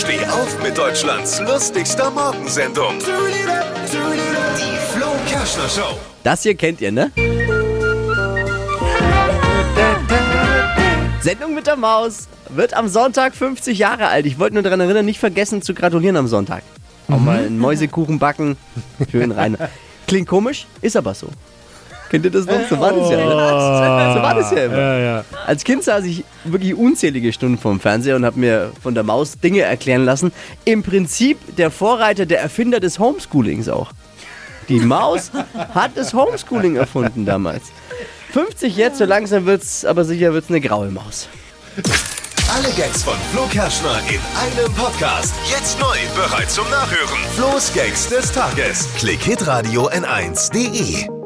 Steh 0.00 0.24
auf 0.24 0.62
mit 0.62 0.78
Deutschlands 0.78 1.40
lustigster 1.40 2.10
Morgensendung. 2.10 2.98
Die 3.00 4.78
Flo 4.94 5.08
Kerschner 5.28 5.68
Show. 5.68 5.98
Das 6.22 6.42
hier 6.42 6.54
kennt 6.54 6.80
ihr, 6.80 6.90
ne? 6.90 7.12
Sendung 11.20 11.54
mit 11.54 11.66
der 11.66 11.76
Maus 11.76 12.28
wird 12.48 12.72
am 12.72 12.88
Sonntag 12.88 13.34
50 13.34 13.78
Jahre 13.78 14.06
alt. 14.06 14.24
Ich 14.24 14.38
wollte 14.38 14.54
nur 14.54 14.62
daran 14.62 14.80
erinnern, 14.80 15.04
nicht 15.04 15.20
vergessen 15.20 15.60
zu 15.60 15.74
gratulieren 15.74 16.16
am 16.16 16.28
Sonntag. 16.28 16.62
Auch 17.08 17.20
mal 17.20 17.44
einen 17.44 17.58
Mäusekuchen 17.58 18.18
backen. 18.18 18.56
Schön 19.10 19.32
rein. 19.32 19.58
Klingt 20.06 20.28
komisch, 20.28 20.66
ist 20.80 20.96
aber 20.96 21.12
so. 21.12 21.28
Kennt 22.10 22.24
ihr 22.24 22.30
das 22.32 22.44
noch? 22.44 22.68
So 22.68 22.78
war 22.80 22.92
das 22.92 23.08
ja. 23.08 23.16
Ne? 23.16 23.24
So 23.24 24.22
war 24.22 24.34
das 24.34 24.50
ja 24.50 24.64
immer. 24.64 24.76
Ja, 24.76 24.98
ja. 24.98 25.24
Als 25.46 25.62
Kind 25.62 25.84
saß 25.84 26.04
ich 26.04 26.24
wirklich 26.44 26.74
unzählige 26.74 27.32
Stunden 27.32 27.56
vorm 27.56 27.78
Fernseher 27.78 28.16
und 28.16 28.24
habe 28.24 28.38
mir 28.38 28.72
von 28.82 28.94
der 28.94 29.04
Maus 29.04 29.38
Dinge 29.38 29.60
erklären 29.60 30.04
lassen. 30.04 30.32
Im 30.64 30.82
Prinzip 30.82 31.38
der 31.56 31.70
Vorreiter, 31.70 32.26
der 32.26 32.40
Erfinder 32.40 32.80
des 32.80 32.98
Homeschoolings 32.98 33.68
auch. 33.68 33.92
Die 34.68 34.80
Maus 34.80 35.30
hat 35.74 35.92
das 35.94 36.12
Homeschooling 36.12 36.74
erfunden 36.76 37.24
damals. 37.26 37.64
50 38.32 38.76
jetzt, 38.76 38.98
so 38.98 39.04
langsam 39.04 39.46
wird's, 39.46 39.84
aber 39.84 40.04
sicher 40.04 40.32
wird's 40.32 40.48
eine 40.48 40.60
graue 40.60 40.90
Maus. 40.90 41.28
Alle 42.52 42.70
Gags 42.74 43.04
von 43.04 43.14
Flo 43.32 43.46
Kerschner 43.46 44.00
in 44.08 44.20
einem 44.36 44.72
Podcast. 44.74 45.32
Jetzt 45.48 45.78
neu, 45.78 45.96
bereit 46.16 46.50
zum 46.50 46.68
Nachhören. 46.70 47.20
Flo's 47.36 47.72
Gags 47.72 48.08
des 48.08 48.32
Tages. 48.32 48.88
Klick 48.98 49.22
Hitradio 49.22 49.88
N1.de. 49.88 51.19